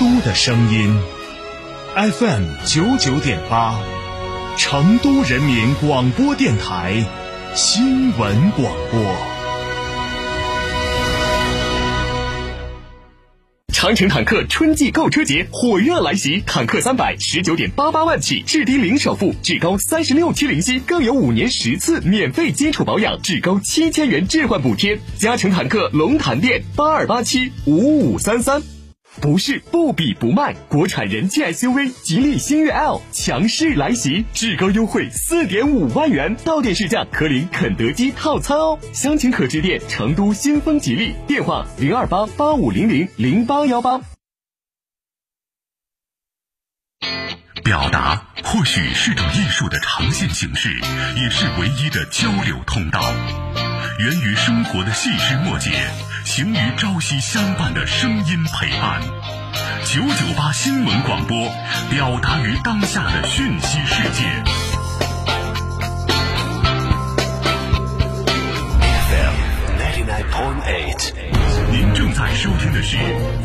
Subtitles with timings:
[0.00, 0.98] 都的声音
[1.94, 3.78] ，FM 九九点八，
[4.56, 7.04] 成都人民广播电台
[7.54, 9.14] 新闻广播。
[13.74, 24.98] 长城坦克春季购车节火热来袭，坦克三百十九点八八万起，至低零首付，至高三十六期零息，更有五年十次免费基础保养，至高七千元置换补贴。
[25.18, 28.62] 嘉诚坦克龙潭店八二八七五五三三。
[29.18, 38.78] 不是不比不卖，国产人气 SUV 吉利星越 L 强势来袭，至高优惠四点五万元，到店试驾可领肯德基套餐哦。
[38.92, 44.00] 详情可致电成都新风吉利，电话零二八八五零零零八幺八。
[47.64, 50.70] 表达或许是种艺术的呈现形式，
[51.16, 53.00] 也是唯一的交流通道。
[53.98, 55.70] 源于生活的细枝末节，
[56.24, 59.00] 行于朝夕相伴的声音陪伴。
[59.84, 61.36] 九九八新闻广播，
[61.90, 64.24] 表达于当下的讯息世界。
[71.72, 72.96] 您正在收听的是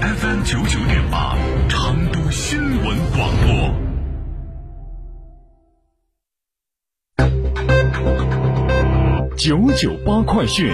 [0.00, 1.36] FM 九九点八
[1.68, 3.74] 成都新闻广播。
[9.36, 10.72] 九九八快讯。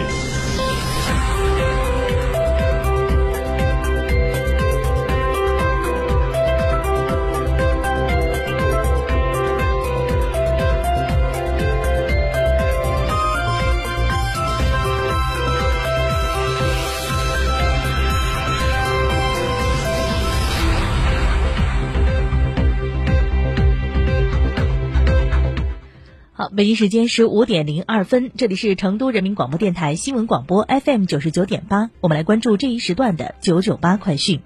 [26.41, 34.41] 好北京时间十五点零二分，这里是成都人民广播电台新闻广播 FM 九十九点八，我们来关注这一时段的九九八快讯。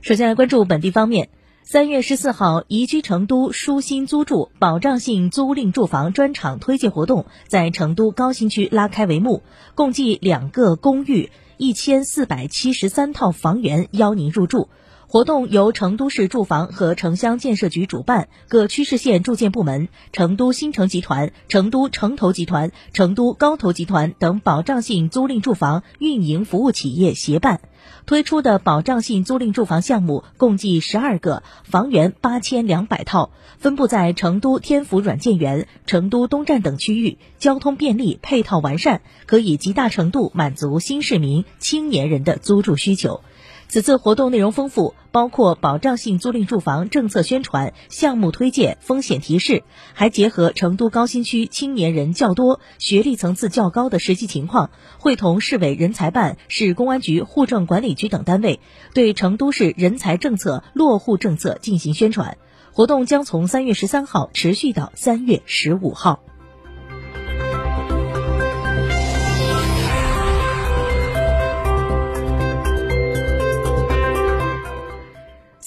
[0.00, 1.28] 首先来关注本地方面，
[1.64, 9.42] 三月十四号，宜居成都舒心租住保障性租赁住房专场推介活动在成都高新区拉开帷幕，
[9.74, 11.28] 共计两个公寓，
[11.58, 14.70] 一千四百七十三套房源邀您入住。
[15.10, 27.62] 活动由成都市住房和城乡建设局主办，各区市县住建部门、成都新城集团、成都城投集团、成都高投集团等保障性租赁住房运营服务企业协办。
[28.04, 43.22] 推出的保障性租赁住房项目共计十二个，房源八千两百套，分布在成都天府软件园、成都东站等区域，交通便利，配套完善，可以极大程度满足新市民、青年人的租住需求。
[43.68, 49.62] 此次活动内容丰富，包括保障性租赁住房政策宣传、项目推荐、风险提示，
[49.92, 58.60] 还结合成都高新区青年人较多、学历层次较高的实际情况，会同市委人才办、市公安局户政管理局等单位，
[58.94, 62.38] 对成都市人才政策、落户政策进行宣传。
[62.72, 66.20] 活动将从三月十三号持续到三月十五号。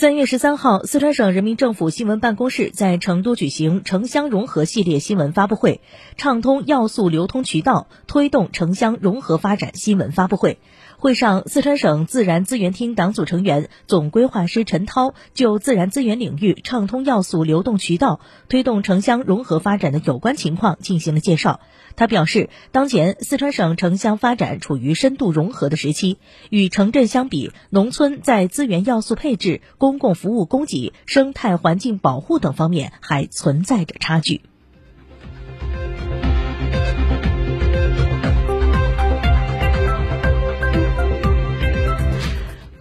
[0.02, 5.80] 三月十三号，四川省人民政府新闻办公室在成都举行城乡融合系列新闻发布会，
[6.18, 10.58] 畅通要素流通渠道，推动城乡融合发展新闻发布会。
[10.98, 21.60] 会上，四川省自然资源厅党组成员、总规划师陈涛就自然资源领域畅通要素流动渠道、推动城乡融合发展的有关情况进行了介绍。
[21.96, 26.18] 他表示，当前四川省城乡发展处于深度融合的时期，
[26.50, 34.40] 与城镇相比，农村在资源要素配置、公公共服务供给、生态环境保护等方面还存在着差距。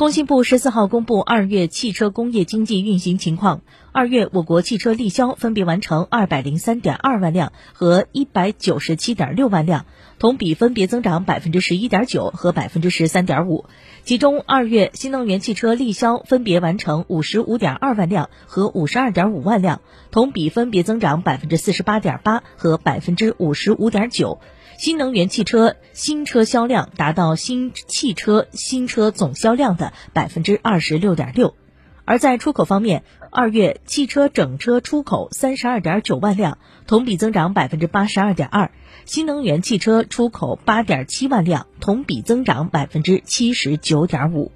[0.00, 3.60] 工信部十四号公布二月汽车工业经济运行情况。
[3.92, 9.84] 二月，我国汽车立销分别完成二百零三点二万辆和一百九十七点六万辆，
[10.18, 13.66] 同比分别增长百分之十一点九和百分之十三点五。
[14.02, 24.40] 其中，二月新能源汽车立销分别完成五十五点二万辆和五十二点五万辆，同比分别增长百分之四十八点八和百分之五十五点九。
[24.80, 31.54] 新能源汽车新车销量达到新汽车新车总销量的百分之二十六点六，
[32.06, 36.56] 而在出口方面，二月汽车整车出口三十二点九万辆，
[36.86, 38.70] 同比增长百分之八十二点二；
[39.04, 44.50] 新能源汽车出口八点七万辆，同比增长百分之七十九点五。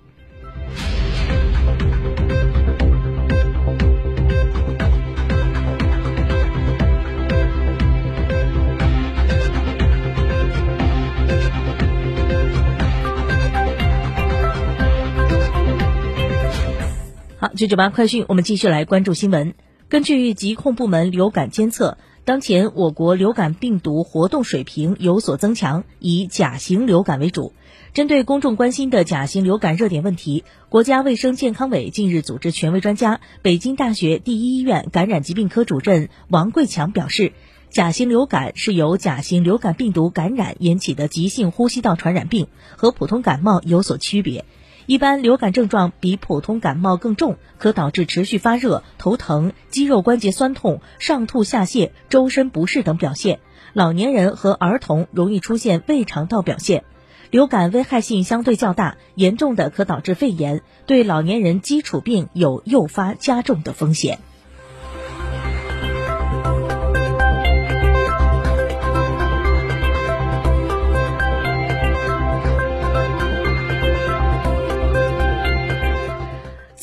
[17.65, 19.55] 九九八快讯，我们继续来关注新闻。
[19.89, 21.97] 根据疾控部门流感监测，
[22.27, 27.55] 当前我国流感病毒活动水平有所增强，以甲型流感为主。
[27.95, 37.33] 针对公众关心的甲型流感热点问题，国家卫生健康委近日组织权威专家、北京大学第一医院感染疾病科主任王贵强表示，
[37.71, 42.47] 甲型流感是由甲型流感病毒感染引起的急性呼吸道传染病，
[42.77, 44.45] 和普通感冒有所区别。
[44.87, 53.41] 一般流感症状比普通感冒更重，可导致持续发热、头疼、肌肉关节酸痛、上吐下泻、周身不适等表现。
[53.73, 56.85] 老年人和儿童容易出现胃肠道表现。
[57.31, 64.21] 流感危害性相对较大，严重的可导致肺炎，对老年人基础病有诱发加重的风险。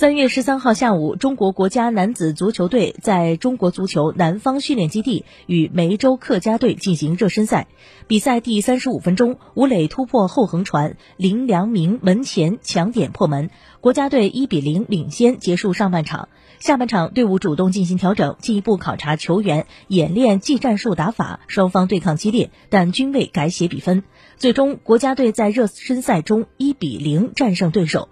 [0.01, 7.67] 三月十三号下午，中国国家男子足球队在中国足球南方训练基地与梅州客家队进行热身赛。
[8.07, 16.29] 比赛第三十五分钟，吴磊突破后横传，林良铭门前抢点破门，国家队一比零领先，结束上半场。
[16.57, 21.41] 下半场，队伍主动进行调整，进一步考察球员，演练技战术打法。
[21.45, 24.01] 双方对抗激烈，但均未改写比分。
[24.35, 28.09] 最终，国家队在热身赛中一比零战胜对手。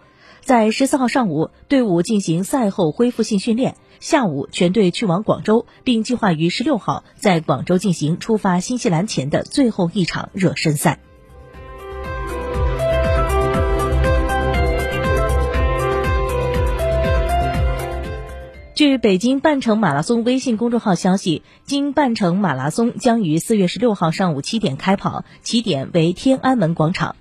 [0.50, 3.76] 在十四号上午，队伍进行赛后恢复性训练。
[4.00, 10.98] 下午，全队去往广州，并计划于十六号在广州进行出发新西兰前的最后一场热身赛。
[18.74, 27.16] 据北京半程马拉松微信公众号消息，京半程马拉松将于四月十六号上午七点开跑，起点为天安门广场。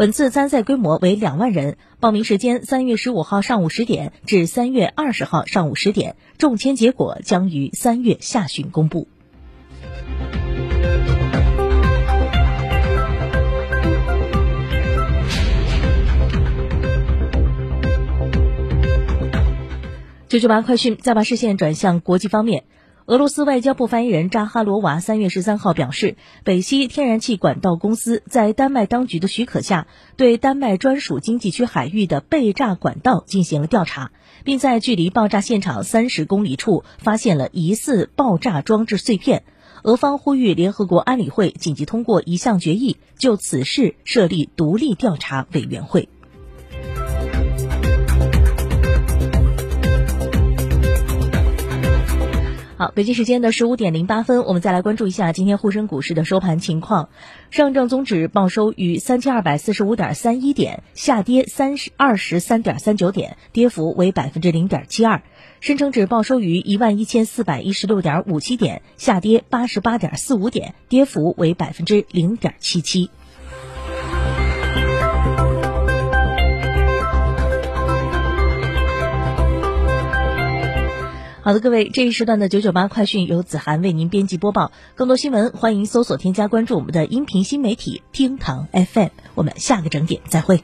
[0.00, 9.08] 本次参赛规模为两万人，报名时间三月十五号上午十点至三月二十号上午十点，中签结果将于三月下旬公布。
[20.28, 22.64] 九九八快讯，再把视线转向国际方面。
[23.10, 26.14] 俄罗斯外交部发言人扎哈罗娃三月十三号表示，
[26.44, 34.12] 北溪天然气管道公司在丹麦当局的许可下，对丹麦专属经济区海域的被炸管道进行了调查，
[34.44, 39.42] 并在距离爆炸现场三十公里处发现了疑似爆炸装置碎片。
[39.82, 46.08] 俄方呼吁联合国安理会紧急通过一项决议，就此事设立独立调查委员会。
[52.80, 57.10] 好，北京时间的十五点零八分，我们再来关注一下今天沪深股市的收盘情况。
[57.50, 65.20] 上证综指报收于三千二百四十五点三一点，下跌三十二十三点三九点，跌幅为百分之零点七二。
[65.60, 73.10] 深成指报收于一万一千四百一十六点五七点，下跌八十八点四五点，跌幅为百分之零点七七。
[81.42, 84.72] 好的，各位，这一时段的九九八快讯由子涵为您编辑播报。
[84.94, 89.08] 更多新闻，欢迎搜索添加关注我们的音频新媒体厅堂 FM。
[89.34, 90.62] 我们下个整点再会。